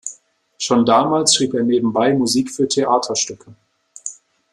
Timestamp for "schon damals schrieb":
0.57-1.53